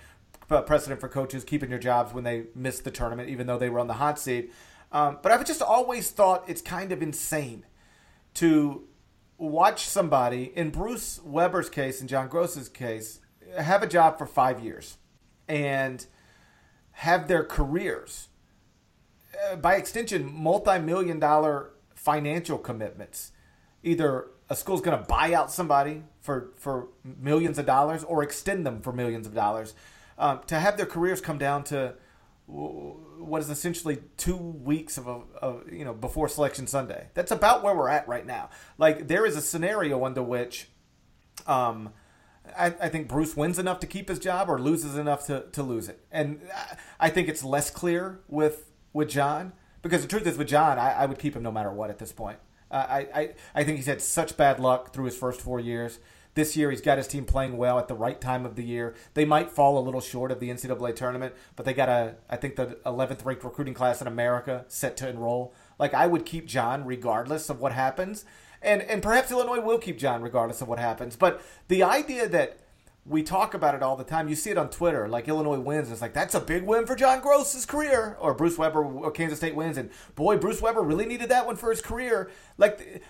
[0.48, 3.80] precedent for coaches keeping your jobs when they miss the tournament, even though they were
[3.80, 4.52] on the hot seat.
[4.92, 7.66] Um, but I've just always thought it's kind of insane
[8.36, 8.88] to
[9.38, 13.20] watch somebody, in Bruce Weber's case and John Groce's case,
[13.58, 14.98] have a job for five years
[15.48, 16.06] and
[16.92, 18.30] have their careers,
[19.52, 23.32] uh, by extension, multi million dollar financial commitments.
[23.84, 28.66] Either a school's going to buy out somebody for, for millions of dollars or extend
[28.66, 29.74] them for millions of dollars
[30.18, 31.96] um, to have their careers come down to
[32.48, 37.08] what is essentially two weeks of, a, of, you know before selection Sunday.
[37.14, 38.50] That's about where we're at right now.
[38.78, 40.70] Like there is a scenario under which,
[41.46, 41.92] um,
[42.58, 45.62] I, I, think Bruce wins enough to keep his job or loses enough to, to
[45.62, 46.40] lose it, and
[47.00, 49.52] I think it's less clear with with John
[49.82, 52.00] because the truth is with John, I, I would keep him no matter what at
[52.00, 52.40] this point.
[52.72, 56.00] Uh, I, I I think he's had such bad luck through his first four years.
[56.38, 58.94] This year, he's got his team playing well at the right time of the year.
[59.16, 62.36] They might fall a little short of the NCAA tournament, but they got a, I
[62.36, 65.52] think, the 11th ranked recruiting class in America set to enroll.
[65.80, 68.24] Like, I would keep John regardless of what happens.
[68.62, 71.16] And, and perhaps Illinois will keep John regardless of what happens.
[71.16, 72.60] But the idea that
[73.08, 74.28] we talk about it all the time.
[74.28, 75.92] You see it on Twitter, like Illinois wins.
[75.92, 79.40] It's like that's a big win for John Groce's career, or Bruce Weber or Kansas
[79.40, 82.30] State wins, and boy, Bruce Weber really needed that one for his career.
[82.58, 83.04] Like,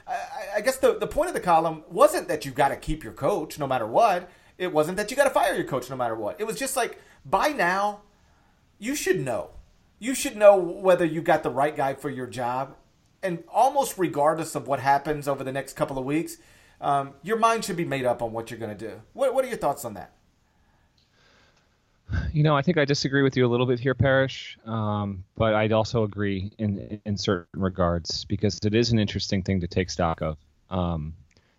[0.56, 3.14] I, guess the the point of the column wasn't that you got to keep your
[3.14, 4.30] coach no matter what.
[4.58, 6.40] It wasn't that you got to fire your coach no matter what.
[6.40, 8.02] It was just like by now,
[8.78, 9.52] you should know.
[10.00, 12.76] You should know whether you got the right guy for your job,
[13.24, 16.38] and almost regardless of what happens over the next couple of weeks
[16.82, 19.02] um, your mind should be made up on what you're going to do.
[19.14, 20.12] What, what are your thoughts on that?
[22.32, 25.54] You know, I think I disagree with you a little bit here, Parrish, um, but
[25.54, 29.90] I'd also agree in in certain regards because it is an interesting thing to take
[29.90, 30.38] stock of.
[30.70, 31.14] Um,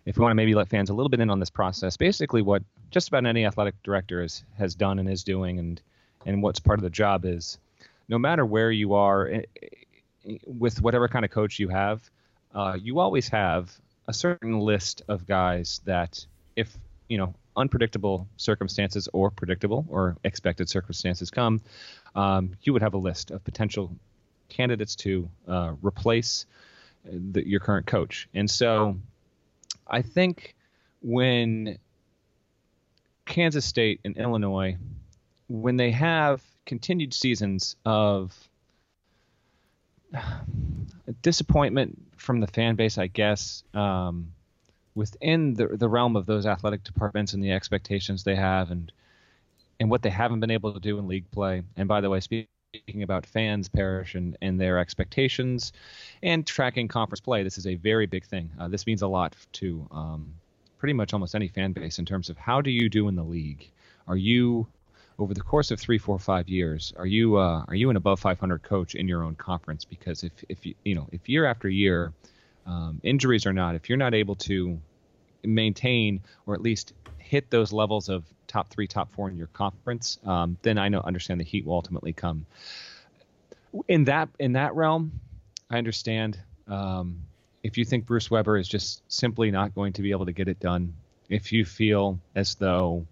[0.05, 2.41] if we want to maybe let fans a little bit in on this process, basically
[2.41, 5.81] what just about any athletic director is, has done and is doing, and
[6.25, 7.59] and what's part of the job is,
[8.07, 12.09] no matter where you are, eh, eh, with whatever kind of coach you have,
[12.55, 13.79] uh, you always have
[14.09, 16.75] a certain list of guys that, if
[17.09, 21.61] you know, unpredictable circumstances or predictable or expected circumstances come,
[22.15, 23.95] um, you would have a list of potential
[24.49, 26.47] candidates to uh, replace
[27.05, 28.27] the, your current coach.
[28.33, 28.97] And so,
[29.87, 30.55] I think
[31.03, 31.77] when
[33.25, 34.77] Kansas State and Illinois,
[35.47, 38.35] when they have continued seasons of
[41.21, 44.33] disappointment from the fan base, I guess, um,
[44.93, 48.91] within the the realm of those athletic departments and the expectations they have, and
[49.79, 51.63] and what they haven't been able to do in league play.
[51.75, 55.73] And by the way, speaking about fans Parrish and, and their expectations,
[56.21, 58.51] and tracking conference play, this is a very big thing.
[58.59, 60.31] Uh, this means a lot to um,
[60.77, 63.23] pretty much almost any fan base in terms of how do you do in the
[63.23, 63.71] league?
[64.07, 64.67] Are you
[65.19, 68.19] over the course of three, four, five years, are you uh, are you an above
[68.19, 69.85] 500 coach in your own conference?
[69.85, 72.13] Because if if you you know if year after year,
[72.65, 74.79] um, injuries or not, if you're not able to
[75.43, 80.17] maintain or at least hit those levels of top three, top four in your conference,
[80.25, 82.45] um, then I know understand the heat will ultimately come.
[83.87, 85.19] In that in that realm,
[85.69, 86.39] I understand.
[86.67, 87.23] Um,
[87.61, 90.47] if you think Bruce Weber is just simply not going to be able to get
[90.47, 90.93] it done,
[91.27, 93.05] if you feel as though,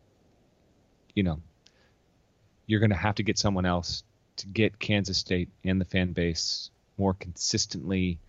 [1.14, 1.42] you know,
[2.68, 4.04] you're going to have to get someone else
[4.36, 8.20] to get Kansas State and the fan base more consistently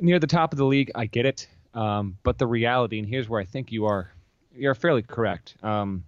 [0.00, 0.92] near the top of the league.
[0.94, 4.12] I get it, um, but the reality, and here's where I think you are,
[4.54, 5.56] you're fairly correct.
[5.62, 6.04] Um,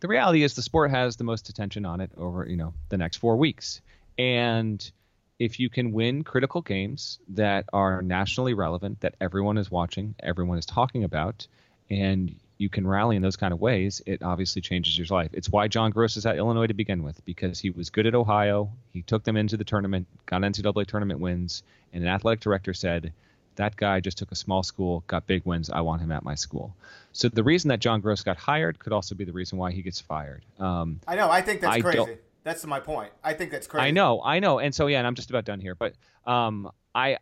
[0.00, 2.96] the reality is the sport has the most attention on it over you know the
[2.96, 3.80] next four weeks,
[4.18, 4.90] and
[5.38, 10.58] if you can win critical games that are nationally relevant, that everyone is watching, everyone
[10.58, 11.46] is talking about,
[11.88, 15.30] and you can rally in those kind of ways, it obviously changes your life.
[15.32, 18.14] It's why John Groce is at Illinois to begin with, because he was good at
[18.14, 18.70] Ohio.
[18.92, 21.62] He took them into the tournament, got NCAA tournament wins,
[21.94, 23.14] and an athletic director said,
[23.56, 25.70] that guy just took a small school, got big wins.
[25.70, 26.74] I want him at my school.
[27.12, 29.80] So the reason that John Groce got hired could also be the reason why he
[29.80, 30.44] gets fired.
[30.58, 31.30] Um, I know.
[31.30, 32.18] I think that's I crazy.
[32.44, 33.10] That's my point.
[33.24, 33.86] I think that's crazy.
[33.86, 35.74] I know, I know, and so yeah, and I'm just about done here.
[35.74, 35.94] But
[36.26, 37.18] um, I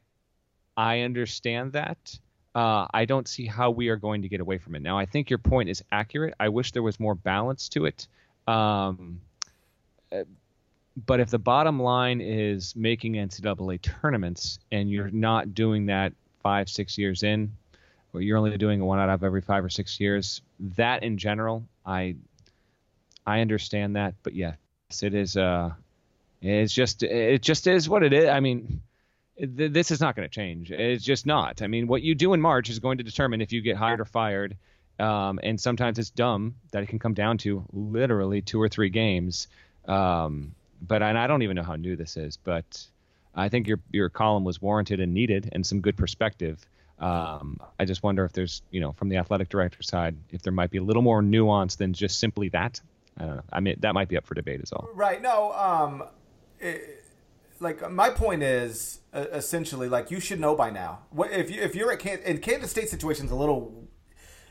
[0.77, 2.19] I understand that.
[2.59, 4.83] Uh, I don't see how we are going to get away from it.
[4.83, 6.35] Now, I think your point is accurate.
[6.41, 8.09] I wish there was more balance to it.
[8.49, 9.21] Um,
[10.11, 10.25] uh,
[11.07, 16.69] but if the bottom line is making NCAA tournaments and you're not doing that five,
[16.69, 17.53] six years in,
[18.13, 21.63] or you're only doing one out of every five or six years, that in general,
[21.87, 22.17] I
[23.25, 24.15] I understand that.
[24.25, 24.55] But yeah,
[25.01, 25.37] it is.
[25.37, 25.75] Uh,
[26.43, 28.29] it's just it just is what it is.
[28.29, 28.83] I mean,
[29.39, 30.71] th- this is not going to change.
[30.71, 31.63] It's just not.
[31.63, 34.01] I mean, what you do in March is going to determine if you get hired
[34.01, 34.57] or fired.
[34.99, 38.91] Um, and sometimes it's dumb that it can come down to literally two or three
[38.91, 39.47] games.
[39.87, 42.85] Um, but and I don't even know how new this is, but
[43.35, 46.67] I think your your column was warranted and needed, and some good perspective.
[46.99, 50.53] Um, I just wonder if there's, you know, from the athletic director side, if there
[50.53, 52.81] might be a little more nuance than just simply that.
[53.17, 53.43] I don't know.
[53.53, 54.89] I mean, that might be up for debate as well.
[54.95, 55.23] Right.
[55.23, 55.53] No.
[55.53, 56.05] Um,
[56.59, 57.05] it,
[57.61, 61.01] like my point is uh, essentially like you should know by now.
[61.11, 63.89] What if you if you're at Kansas, and Kansas State situation's a little.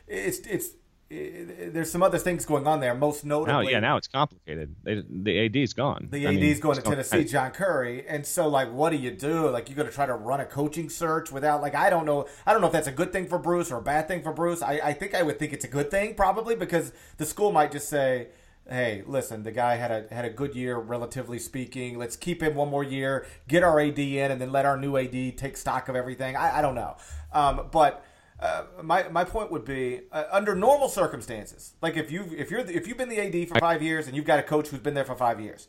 [0.06, 0.70] It's it's
[1.10, 2.94] it, there's some other things going on there.
[2.94, 4.76] Most notably, now, yeah, now it's complicated.
[4.82, 6.08] They, the AD's gone.
[6.10, 9.48] The AD's mean, going to Tennessee, John Currie, and so like, what do you do?
[9.48, 12.26] Like, you're going to try to run a coaching search without like, I don't know,
[12.46, 14.32] I don't know if that's a good thing for Bruce or a bad thing for
[14.32, 14.60] Bruce.
[14.60, 17.72] I, I think I would think it's a good thing probably because the school might
[17.72, 18.28] just say,
[18.68, 21.98] hey, listen, the guy had a had a good year, relatively speaking.
[21.98, 24.96] Let's keep him one more year, get our AD in, and then let our new
[24.96, 26.36] AD take stock of everything.
[26.36, 26.96] I, I don't know,
[27.32, 28.04] um, but.
[28.40, 32.60] Uh, my, my point would be uh, under normal circumstances, like if you if you're
[32.60, 34.94] if you've been the AD for five years and you've got a coach who's been
[34.94, 35.66] there for five years,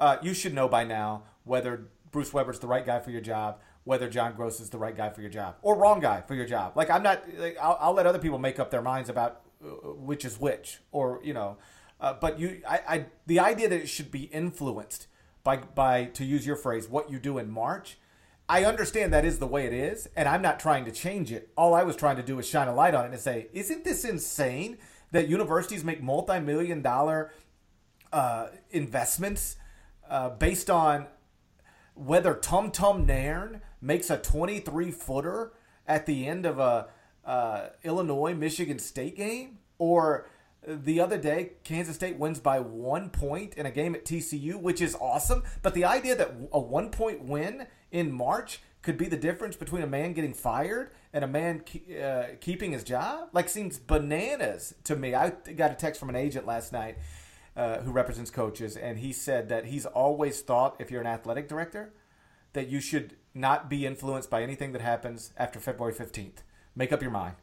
[0.00, 3.60] uh, you should know by now whether Bruce Weber's the right guy for your job,
[3.84, 6.46] whether John Groce is the right guy for your job, or wrong guy for your
[6.46, 6.76] job.
[6.76, 9.68] Like I'm not, like, I'll, I'll let other people make up their minds about uh,
[9.92, 11.56] which is which, or you know,
[12.00, 15.06] uh, but you, I, I, the idea that it should be influenced
[15.42, 17.98] by, by, to use your phrase, what you do in March.
[18.48, 21.50] I understand that is the way it is, and I'm not trying to change it.
[21.56, 23.84] All I was trying to do is shine a light on it and say, isn't
[23.84, 24.78] this insane
[25.10, 27.32] that universities make multi-million dollar
[28.12, 29.56] uh, investments
[30.08, 31.06] uh, based on
[31.94, 35.52] whether Tum Tum Nairn makes a 23 footer
[35.86, 36.88] at the end of a
[37.24, 40.26] uh, Illinois Michigan State game, or
[40.66, 44.80] the other day, Kansas State wins by one point in a game at TCU, which
[44.80, 45.42] is awesome.
[45.62, 49.82] But the idea that a one point win in March could be the difference between
[49.82, 51.64] a man getting fired and a man
[52.02, 55.14] uh, keeping his job, like seems bananas to me.
[55.14, 56.98] I got a text from an agent last night
[57.56, 61.48] uh, who represents coaches, and he said that he's always thought if you're an athletic
[61.48, 61.92] director,
[62.52, 66.42] that you should not be influenced by anything that happens after February 15th.
[66.74, 67.36] Make up your mind.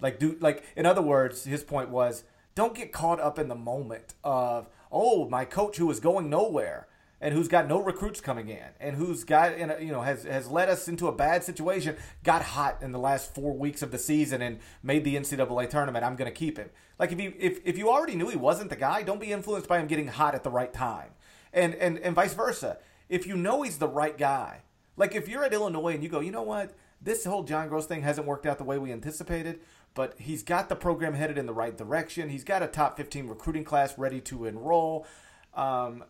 [0.00, 3.54] Like do like in other words, his point was don't get caught up in the
[3.54, 6.86] moment of oh my coach who is going nowhere
[7.22, 10.24] and who's got no recruits coming in and who's got in a, you know has
[10.24, 13.92] has led us into a bad situation got hot in the last four weeks of
[13.92, 16.04] the season and made the NCAA tournament.
[16.04, 16.68] I'm going to keep him.
[16.98, 19.68] Like if you if, if you already knew he wasn't the guy, don't be influenced
[19.68, 21.10] by him getting hot at the right time,
[21.52, 22.78] and and and vice versa.
[23.08, 24.62] If you know he's the right guy,
[24.96, 27.84] like if you're at Illinois and you go, you know what, this whole John Groce
[27.84, 29.60] thing hasn't worked out the way we anticipated
[29.94, 32.28] but he's got the program headed in the right direction.
[32.28, 35.06] He's got a top 15 recruiting class ready to enroll.
[35.54, 36.04] Um,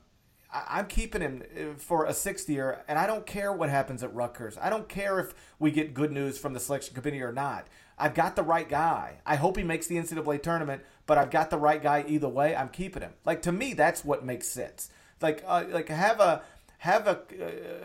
[0.53, 4.03] I, am keeping him uh, for a sixth year, and I don't care what happens
[4.03, 4.59] at Rutgers.
[4.61, 7.66] I don't care if we get good news from the selection committee or not.
[7.99, 9.18] I've got the right guy.
[9.25, 12.55] I hope he makes the NCAA tournament, but I've got the right guy either way.
[12.55, 13.14] I'm keeping him.
[13.25, 14.90] Like to me, that's what makes sense.
[15.21, 16.42] Like, uh, like have a
[16.83, 17.21] have a,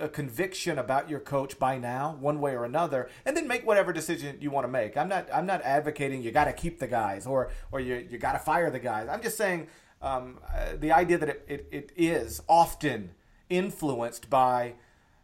[0.05, 3.93] a, conviction about your coach by now, one way or another, and then make whatever
[3.93, 4.97] decision you want to make.
[4.97, 8.17] I'm not I'm not advocating you got to keep the guys or or you you
[8.17, 9.07] got to fire the guys.
[9.07, 9.67] I'm just saying
[10.01, 13.11] um, uh, the idea that it, it, it is often
[13.51, 14.73] influenced by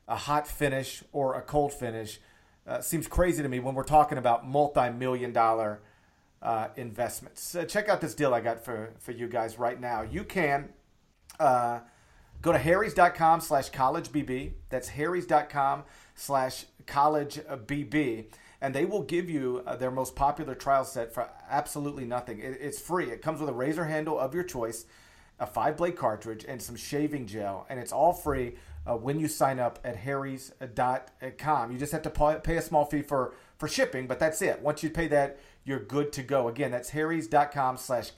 [0.07, 2.19] a hot finish or a cold finish
[2.67, 5.81] uh, seems crazy to me when we're talking about multi-million dollar
[6.43, 7.55] uh, investments.
[7.55, 10.03] Uh, check out this deal I got for for you guys right now.
[10.03, 10.69] You can
[11.39, 11.79] uh,
[12.43, 14.51] Go to harrys.com slash collegebb.
[14.67, 18.25] That's harrys.com slash collegebb.
[18.61, 22.39] And they will give you uh, their most popular trial set for absolutely nothing.
[22.41, 23.11] It's free.
[23.11, 24.85] It comes with a razor handle of your choice,
[25.39, 27.65] a five blade cartridge, and some shaving gel.
[27.69, 31.71] And it's all free uh, when you sign up at harrys.com.
[31.71, 34.61] You just have to pay a small fee for, for shipping, but that's it.
[34.61, 36.49] Once you pay that, you're good to go.
[36.49, 38.11] Again, that's harrys.com slash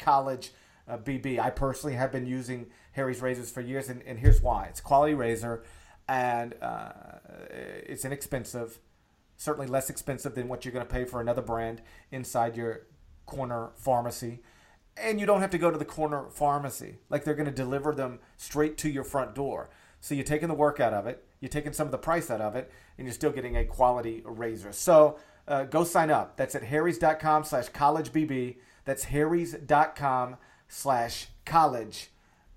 [0.89, 1.39] collegebb.
[1.39, 5.13] I personally have been using– Harry's razors for years, and, and here's why: it's quality
[5.13, 5.63] razor,
[6.07, 6.91] and uh,
[7.49, 8.79] it's inexpensive.
[9.37, 12.87] Certainly less expensive than what you're going to pay for another brand inside your
[13.25, 14.39] corner pharmacy.
[14.95, 16.99] And you don't have to go to the corner pharmacy.
[17.09, 19.69] Like they're going to deliver them straight to your front door.
[19.99, 22.39] So you're taking the work out of it, you're taking some of the price out
[22.39, 24.71] of it, and you're still getting a quality razor.
[24.71, 25.19] So
[25.49, 26.37] uh, go sign up.
[26.37, 28.55] That's at harrys.com slash collegebb.
[28.85, 30.37] That's harrys.com
[30.75, 32.09] slash college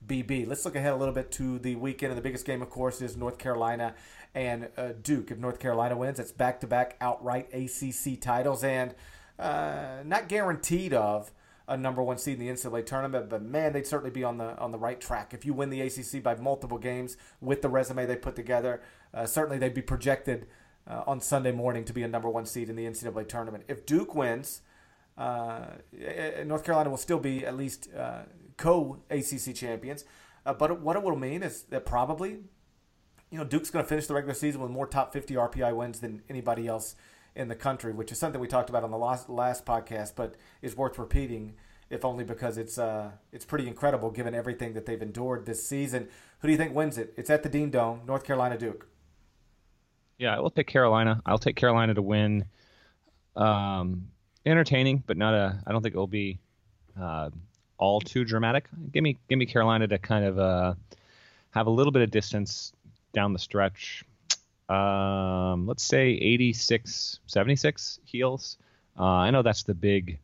[0.05, 0.47] BB.
[0.47, 2.11] Let's look ahead a little bit to the weekend.
[2.11, 3.95] And the biggest game, of course, is North Carolina
[4.35, 5.31] and uh, Duke.
[5.31, 8.95] If North Carolina wins, it's back to back outright ACC titles and
[9.39, 11.31] uh, not guaranteed of
[11.69, 14.59] a number one seed in the NCAA tournament, but man, they'd certainly be on the
[14.59, 15.35] on the right track.
[15.35, 18.81] If you win the ACC by multiple games with the resume they put together,
[19.13, 20.47] uh, certainly they'd be projected
[20.89, 23.65] uh, on Sunday morning to be a number one seed in the NCAA tournament.
[23.69, 24.63] If Duke wins,
[25.19, 28.23] North Carolina will still be at least uh,
[28.57, 30.05] co ACC champions.
[30.47, 32.39] Uh, but what it will mean is that probably,
[33.31, 36.01] you know, Duke's going to finish the regular season with more top 50 RPI wins
[36.01, 36.95] than anybody else
[37.35, 40.35] in the country, which is something we talked about on the last last podcast, but
[40.63, 41.55] is worth repeating,
[41.91, 46.09] if only because it's uh it's pretty incredible given everything that they've endured this season.
[46.41, 47.15] Who do you think wins it?
[47.17, 48.89] It's at the Dean Dome, North Carolina Duke.
[50.19, 51.23] Yeah, I will take Carolina.
[51.27, 52.47] I'll take Carolina to win.
[53.37, 54.09] Um,
[54.49, 55.63] entertaining, but not a.
[55.67, 56.39] I don't think it will be
[57.01, 57.31] uh,
[57.77, 58.67] all too dramatic.
[58.93, 60.75] Give me give me Carolina to kind of uh,
[61.51, 62.73] have a little bit of distance
[63.13, 64.05] down the stretch.
[64.69, 68.59] Um, let's say 86, 76 heels.
[68.99, 70.19] Uh, I know that's the big,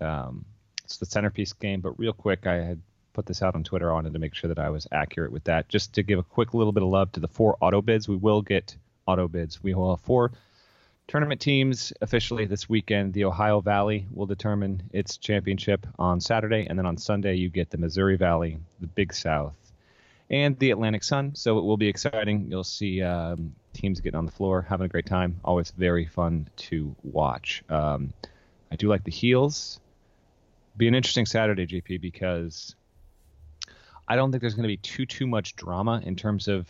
[0.00, 0.44] um,
[0.84, 2.80] it's the centerpiece game, but real quick, I had
[3.12, 3.90] put this out on Twitter.
[3.90, 5.68] I wanted to make sure that I was accurate with that.
[5.68, 8.08] Just to give a quick little bit of love to the four auto bids.
[8.08, 8.74] We will get
[9.06, 9.62] auto bids.
[9.62, 10.32] We will have four
[11.08, 13.12] Tournament teams officially this weekend.
[13.12, 17.70] The Ohio Valley will determine its championship on Saturday, and then on Sunday you get
[17.70, 19.54] the Missouri Valley, the Big South,
[20.30, 21.34] and the Atlantic Sun.
[21.34, 22.46] So it will be exciting.
[22.50, 25.38] You'll see um, teams getting on the floor, having a great time.
[25.44, 27.62] Always very fun to watch.
[27.68, 28.14] Um,
[28.70, 29.80] I do like the heels.
[30.76, 32.74] Be an interesting Saturday, JP, because
[34.08, 36.68] I don't think there's going to be too too much drama in terms of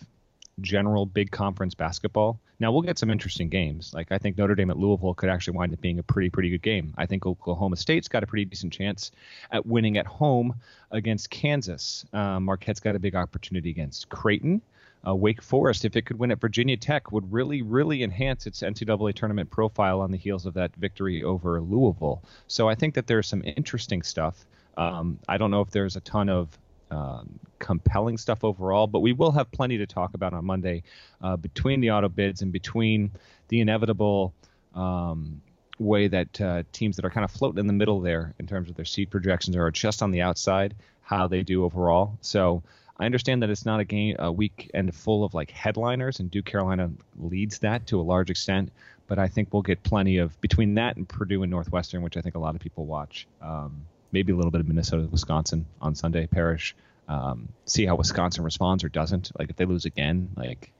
[0.60, 2.38] general big conference basketball.
[2.60, 3.92] Now we'll get some interesting games.
[3.92, 6.50] Like I think Notre Dame at Louisville could actually wind up being a pretty pretty
[6.50, 6.94] good game.
[6.96, 9.10] I think Oklahoma State's got a pretty decent chance
[9.50, 10.54] at winning at home
[10.90, 12.04] against Kansas.
[12.12, 14.62] Um, Marquette's got a big opportunity against Creighton.
[15.06, 18.60] Uh, Wake Forest, if it could win at Virginia Tech, would really, really enhance its
[18.60, 22.22] NCAA tournament profile on the heels of that victory over Louisville.
[22.46, 24.44] So I think that there's some interesting stuff.
[24.76, 26.56] Um, I don't know if there's a ton of
[26.92, 28.86] um, compelling stuff overall.
[28.86, 30.82] But we will have plenty to talk about on Monday
[31.20, 33.10] uh, between the auto bids and between
[33.48, 34.34] the inevitable
[34.74, 35.40] um,
[35.78, 38.68] way that uh, teams that are kind of floating in the middle there in terms
[38.68, 42.18] of their seed projections or just on the outside, how they do overall.
[42.20, 42.62] So
[42.98, 46.44] I understand that it's not a game a weekend full of like headliners, and Duke
[46.44, 48.70] Carolina leads that to a large extent.
[49.08, 52.20] But I think we'll get plenty of between that and Purdue and Northwestern, which I
[52.20, 53.26] think a lot of people watch.
[53.40, 56.26] Um, maybe a little bit of Minnesota, Wisconsin on Sunday.
[56.26, 56.74] Parrish,
[57.08, 59.32] Um, see how Wisconsin responds or doesn't.
[59.38, 60.72] Like if they lose again, like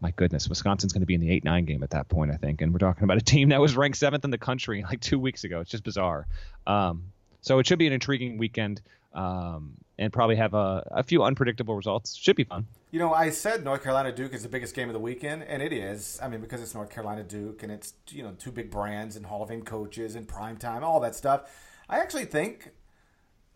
[0.00, 2.36] my goodness, Wisconsin's going to be in the eight nine game at that point, I
[2.36, 2.60] think.
[2.60, 5.18] And we're talking about a team that was ranked seventh in the country like two
[5.18, 5.60] weeks ago.
[5.60, 6.26] It's just bizarre.
[6.66, 8.80] Um, so it should be an intriguing weekend
[9.14, 12.14] um, and probably have a, a few unpredictable results.
[12.14, 12.66] Should be fun.
[12.90, 15.62] You know, I said North Carolina Duke is the biggest game of the weekend, and
[15.62, 16.18] it is.
[16.22, 19.26] I mean, because it's North Carolina Duke, and it's you know two big brands and
[19.26, 21.50] Hall of Fame coaches and prime time, all that stuff.
[21.88, 22.70] I actually think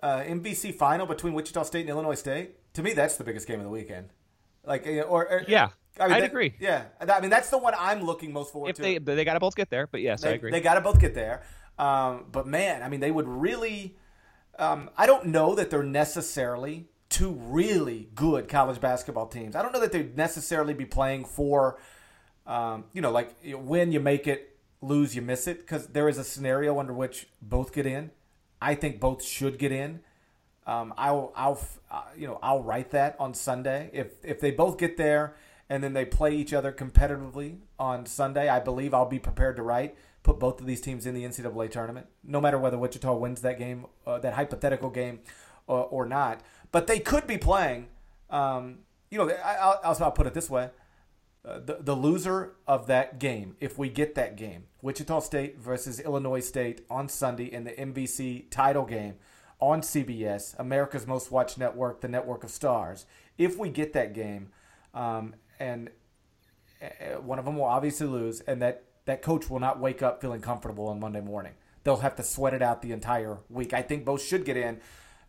[0.02, 2.56] uh, MVC final between Wichita State and Illinois State.
[2.74, 4.08] To me, that's the biggest game of the weekend.
[4.64, 5.70] Like, or, or yeah,
[6.00, 6.54] I mean, I'd that, agree.
[6.58, 8.82] Yeah, I mean that's the one I'm looking most forward if to.
[8.82, 10.50] They they got to both get there, but yes, they, I agree.
[10.50, 11.42] They got to both get there.
[11.78, 13.96] Um, but man, I mean, they would really.
[14.58, 19.56] Um, I don't know that they're necessarily two really good college basketball teams.
[19.56, 21.78] I don't know that they'd necessarily be playing for,
[22.46, 26.16] um, you know, like win you make it, lose you miss it, because there is
[26.18, 28.10] a scenario under which both get in.
[28.62, 30.00] I think both should get in.
[30.66, 31.60] Um, I'll, I'll,
[31.90, 35.34] uh, you know, I'll write that on Sunday if if they both get there
[35.68, 38.48] and then they play each other competitively on Sunday.
[38.48, 41.70] I believe I'll be prepared to write put both of these teams in the NCAA
[41.70, 45.20] tournament, no matter whether Wichita wins that game, uh, that hypothetical game,
[45.66, 46.40] or, uh, or, not.
[46.70, 47.88] But they could be playing.
[48.30, 48.78] Um,
[49.10, 50.70] you know, I, will I'll put it this way:
[51.44, 55.98] uh, the the loser of that game, if we get that game, Wichita State versus
[55.98, 59.14] Illinois State on Sunday in the MVC title game
[59.58, 63.06] on CBS, America's Most Watched Network, the network of stars.
[63.38, 64.50] If we get that game,
[64.94, 65.90] um, and
[66.80, 70.20] uh, one of them will obviously lose, and that that coach will not wake up
[70.20, 71.54] feeling comfortable on Monday morning.
[71.84, 73.72] They'll have to sweat it out the entire week.
[73.72, 74.80] I think both should get in,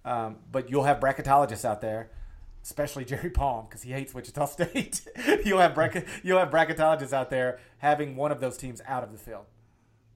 [0.06, 2.12] um, but you'll have bracketologists out there,
[2.64, 5.02] especially Jerry Palm because he hates Wichita State.
[5.46, 9.12] you'll have bracket, you'll have bracketologists out there having one of those teams out of
[9.12, 9.46] the field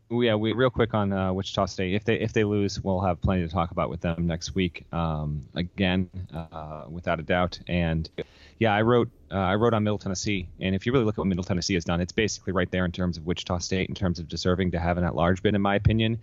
[0.09, 1.93] yeah, we real quick on uh, Wichita State.
[1.93, 4.85] If they if they lose, we'll have plenty to talk about with them next week.
[4.93, 7.59] Um, again, uh, without a doubt.
[7.67, 8.09] And
[8.57, 11.19] yeah, I wrote uh, I wrote on Middle Tennessee, and if you really look at
[11.19, 13.95] what Middle Tennessee has done, it's basically right there in terms of Wichita State in
[13.95, 16.19] terms of deserving to have an at-large bid, in my opinion.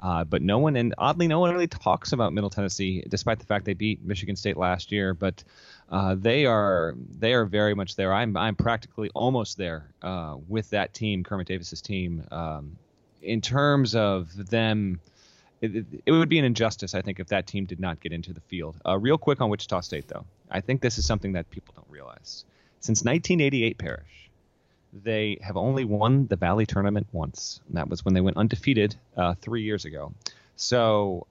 [0.00, 3.46] Uh, but no one, and oddly, no one really talks about Middle Tennessee, despite the
[3.46, 5.12] fact they beat Michigan State last year.
[5.12, 5.42] But
[5.90, 8.12] uh, they are they are very much there.
[8.12, 12.24] I'm I'm practically almost there uh, with that team, Kermit Davis's team.
[12.30, 12.76] Um,
[13.22, 15.00] in terms of them,
[15.60, 18.32] it, it, would be an injustice, I think, if that team did not get into
[18.32, 18.76] the field.
[18.86, 21.90] Uh, real quick on Wichita State, though, I think this is something that people don't
[21.90, 22.44] realize.
[22.80, 24.27] Since 1988, Parrish,
[24.92, 27.60] they have only won the Valley tournament once.
[27.68, 30.12] And that was when they went undefeated uh, three years ago.
[30.56, 31.26] So,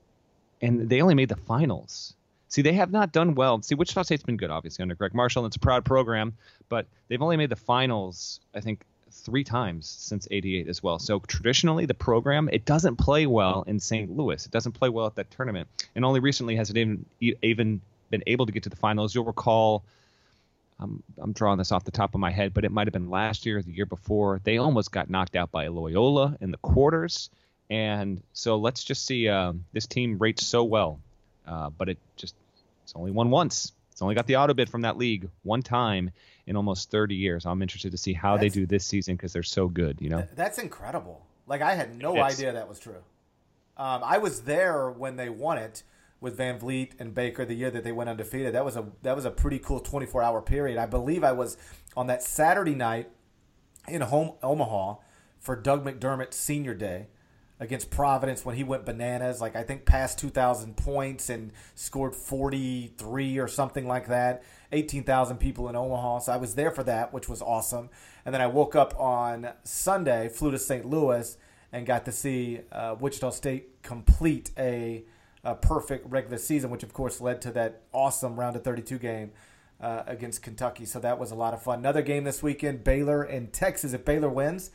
[0.62, 2.14] and they only made the finals.
[2.50, 3.62] See, they have not done well.
[3.62, 6.38] See, Wichita State's been good, obviously, under Gregg Marshall, and it's a proud program,
[6.70, 11.00] but they've only made the finals, I think, three times since 88 as well.
[11.00, 14.16] So traditionally, the program, it doesn't play well in St.
[14.16, 14.46] Louis.
[14.46, 15.68] It doesn't play well at that tournament.
[15.96, 19.14] And only recently has it even, even been able to get to the finals.
[19.14, 19.84] You'll recall,
[20.80, 23.10] I'm, I'm drawing this off the top of my head, but it might have been
[23.10, 24.40] last year or the year before.
[24.44, 27.30] They almost got knocked out by Loyola in the quarters.
[27.70, 29.28] And so let's just see.
[29.28, 31.00] Uh, this team rates so well,
[31.46, 32.36] uh, but it just
[32.84, 33.74] it's only won once.
[33.92, 36.12] It's only got the auto bid from that league one time,
[36.48, 37.46] in almost 30 years.
[37.46, 39.98] I'm interested to see how that's, they do this season because they're so good.
[40.02, 41.22] You know, that's incredible.
[41.46, 43.04] Like I had no it's, idea that was true.
[43.76, 45.84] Um, I was there when they won it
[46.20, 48.54] with Van Vleet and Baker the year that they went undefeated.
[48.54, 50.78] That was a that was a pretty cool 24 hour period.
[50.78, 51.58] I believe I was
[51.96, 53.10] on that Saturday night
[53.88, 54.96] in home Omaha
[55.40, 57.08] for Doug McDermott's senior day
[57.60, 63.40] against Providence when he went bananas, like I think past 2,000 points and scored 43
[63.40, 64.44] or something like that.
[64.72, 66.20] 18,000 people in Omaha.
[66.20, 67.90] So I was there for that, which was awesome.
[68.26, 70.86] And then I woke up on Sunday, flew to St.
[70.86, 71.38] Louis,
[71.72, 75.04] and got to see uh, Wichita State complete a,
[75.44, 79.32] a, perfect regular season, which of course led to that awesome round of 32 game.
[79.80, 81.78] Uh, against Kentucky, so that was a lot of fun.
[81.78, 83.94] Another game this weekend, Baylor and Texas.
[83.94, 84.72] If Baylor wins,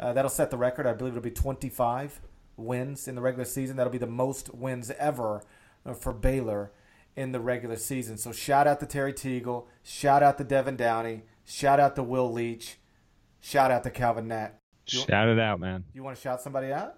[0.00, 0.88] uh, that'll set the record.
[0.88, 2.20] I believe it'll be 25
[2.56, 3.76] wins in the regular season.
[3.76, 5.44] That'll be the most wins ever
[5.86, 6.72] uh, for Baylor
[7.16, 8.16] in the regular season.
[8.16, 12.32] So shout out to Terry Teagle, shout out to Devin Downey, shout out to Will
[12.32, 12.78] Leach,
[13.40, 14.58] shout out to Calvin Nat.
[14.86, 15.84] Shout it out, man.
[15.94, 16.96] You want to shout somebody out?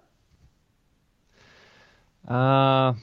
[2.27, 2.95] Uh,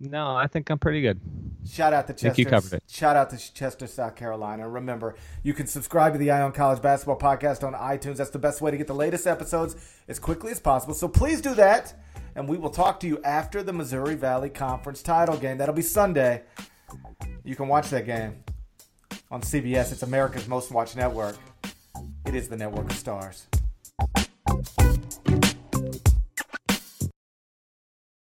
[0.00, 1.20] no, I think I'm pretty good.
[1.68, 2.28] Shout out to Chester.
[2.28, 2.82] I think you covered it.
[2.88, 4.68] Shout out to Chester, South Carolina.
[4.68, 8.16] Remember, you can subscribe to the Eye on College Basketball Podcast on iTunes.
[8.16, 10.94] That's the best way to get the latest episodes as quickly as possible.
[10.94, 11.94] So please do that
[12.38, 15.58] and we will talk to you after the Missouri Valley Conference title game.
[15.58, 16.42] That'll be Sunday.
[17.44, 18.44] You can watch that game
[19.30, 19.90] on CBS.
[19.92, 21.36] It's America's most watched network.
[22.26, 23.48] It is the network of stars.